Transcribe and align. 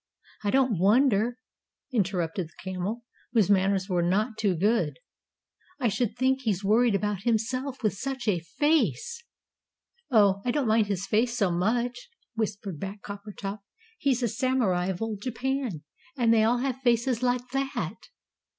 "I 0.43 0.49
don't 0.49 0.79
wonder," 0.79 1.37
interrupted 1.91 2.47
the 2.47 2.63
Camel, 2.71 3.03
whose 3.33 3.51
manners 3.51 3.87
were 3.87 4.01
not 4.01 4.35
too 4.35 4.55
good. 4.55 4.97
"I 5.79 5.89
should 5.89 6.15
think 6.17 6.41
he's 6.41 6.63
worried 6.63 6.95
about 6.95 7.21
himself, 7.21 7.83
with 7.83 7.93
such 7.93 8.27
a 8.27 8.39
face!" 8.39 9.23
"Oh, 10.09 10.41
I 10.43 10.49
don't 10.49 10.67
mind 10.67 10.87
his 10.87 11.05
face 11.05 11.37
so 11.37 11.51
much," 11.51 12.09
whispered 12.33 12.79
back 12.79 13.03
Coppertop; 13.03 13.59
"he's 13.99 14.23
a 14.23 14.27
Samurai 14.27 14.87
of 14.87 15.03
Old 15.03 15.21
Japan, 15.21 15.83
and 16.17 16.33
they 16.33 16.43
all 16.43 16.57
have 16.57 16.77
faces 16.81 17.21
like 17.21 17.47
that!" 17.53 18.09